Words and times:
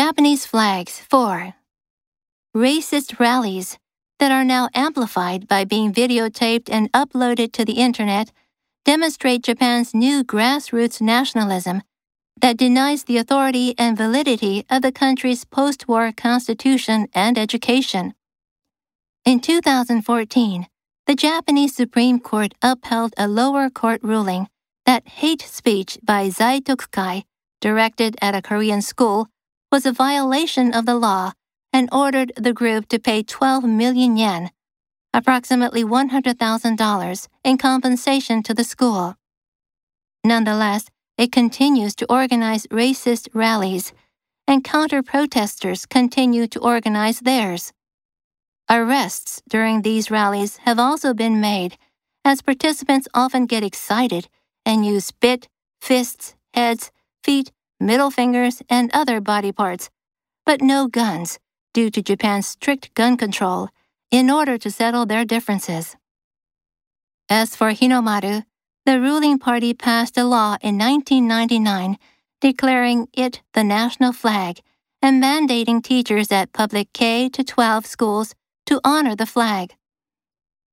Japanese 0.00 0.46
flags 0.46 0.98
4. 1.10 1.52
Racist 2.56 3.20
rallies 3.20 3.76
that 4.18 4.32
are 4.32 4.46
now 4.46 4.70
amplified 4.72 5.46
by 5.46 5.66
being 5.66 5.92
videotaped 5.92 6.70
and 6.72 6.90
uploaded 6.92 7.52
to 7.52 7.66
the 7.66 7.74
internet 7.74 8.32
demonstrate 8.86 9.42
Japan's 9.42 9.92
new 9.92 10.24
grassroots 10.24 11.02
nationalism 11.02 11.82
that 12.40 12.56
denies 12.56 13.04
the 13.04 13.18
authority 13.18 13.74
and 13.76 13.94
validity 13.94 14.64
of 14.70 14.80
the 14.80 14.90
country's 14.90 15.44
post 15.44 15.86
war 15.86 16.10
constitution 16.16 17.06
and 17.12 17.36
education. 17.36 18.14
In 19.26 19.38
2014, 19.38 20.66
the 21.06 21.14
Japanese 21.14 21.76
Supreme 21.76 22.20
Court 22.20 22.54
upheld 22.62 23.12
a 23.18 23.28
lower 23.28 23.68
court 23.68 24.00
ruling 24.02 24.48
that 24.86 25.06
hate 25.06 25.42
speech 25.42 25.98
by 26.02 26.30
Zaitokukai 26.30 27.24
directed 27.60 28.16
at 28.22 28.34
a 28.34 28.40
Korean 28.40 28.80
school 28.80 29.28
was 29.70 29.86
a 29.86 29.92
violation 29.92 30.72
of 30.72 30.86
the 30.86 30.96
law 30.96 31.32
and 31.72 31.88
ordered 31.92 32.32
the 32.36 32.52
group 32.52 32.88
to 32.88 32.98
pay 32.98 33.22
12 33.22 33.64
million 33.64 34.16
yen, 34.16 34.50
approximately 35.14 35.84
$100,000, 35.84 37.28
in 37.44 37.58
compensation 37.58 38.42
to 38.42 38.54
the 38.54 38.64
school. 38.64 39.16
Nonetheless, 40.24 40.90
it 41.16 41.32
continues 41.32 41.94
to 41.96 42.12
organize 42.12 42.66
racist 42.68 43.28
rallies, 43.32 43.92
and 44.46 44.64
counter 44.64 45.02
protesters 45.02 45.86
continue 45.86 46.46
to 46.48 46.58
organize 46.60 47.20
theirs. 47.20 47.72
Arrests 48.68 49.42
during 49.48 49.82
these 49.82 50.10
rallies 50.10 50.58
have 50.58 50.78
also 50.78 51.14
been 51.14 51.40
made, 51.40 51.76
as 52.24 52.42
participants 52.42 53.08
often 53.14 53.46
get 53.46 53.64
excited 53.64 54.28
and 54.66 54.84
use 54.84 55.06
spit, 55.06 55.48
fists, 55.80 56.34
heads, 56.54 56.90
feet, 57.22 57.52
middle 57.80 58.10
fingers, 58.10 58.62
and 58.68 58.90
other 58.92 59.20
body 59.20 59.50
parts, 59.50 59.90
but 60.44 60.60
no 60.60 60.86
guns 60.86 61.38
due 61.72 61.90
to 61.90 62.02
Japan's 62.02 62.46
strict 62.46 62.94
gun 62.94 63.16
control 63.16 63.68
in 64.10 64.30
order 64.30 64.58
to 64.58 64.70
settle 64.70 65.06
their 65.06 65.24
differences. 65.24 65.96
As 67.28 67.56
for 67.56 67.70
Hinomaru, 67.70 68.44
the 68.84 69.00
ruling 69.00 69.38
party 69.38 69.72
passed 69.72 70.18
a 70.18 70.24
law 70.24 70.56
in 70.60 70.76
1999 70.78 71.96
declaring 72.40 73.06
it 73.12 73.42
the 73.54 73.62
national 73.62 74.12
flag 74.12 74.60
and 75.02 75.22
mandating 75.22 75.82
teachers 75.82 76.32
at 76.32 76.52
public 76.52 76.92
K 76.92 77.28
to 77.28 77.44
12 77.44 77.86
schools 77.86 78.34
to 78.66 78.80
honor 78.84 79.14
the 79.14 79.26
flag. 79.26 79.74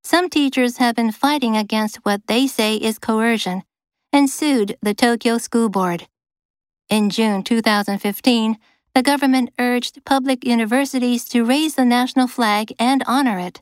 Some 0.03 0.29
teachers 0.29 0.77
have 0.77 0.95
been 0.95 1.11
fighting 1.11 1.57
against 1.57 1.97
what 1.97 2.27
they 2.27 2.47
say 2.47 2.75
is 2.75 2.99
coercion 2.99 3.63
and 4.13 4.29
sued 4.29 4.77
the 4.81 4.93
Tokyo 4.93 5.37
School 5.37 5.69
Board. 5.69 6.07
In 6.89 7.09
June 7.09 7.43
2015, 7.43 8.57
the 8.95 9.03
government 9.03 9.49
urged 9.59 10.05
public 10.05 10.45
universities 10.45 11.25
to 11.25 11.43
raise 11.43 11.75
the 11.75 11.83
national 11.83 12.27
flag 12.27 12.71
and 12.79 13.03
honor 13.05 13.39
it. 13.39 13.61